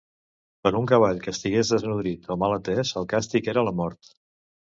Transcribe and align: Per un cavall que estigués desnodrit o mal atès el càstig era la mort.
Per 0.61 0.69
un 0.77 0.87
cavall 0.91 1.19
que 1.25 1.33
estigués 1.37 1.69
desnodrit 1.73 2.25
o 2.37 2.39
mal 2.45 2.57
atès 2.57 2.95
el 3.03 3.07
càstig 3.13 3.53
era 3.55 3.67
la 3.71 3.77
mort. 3.83 4.13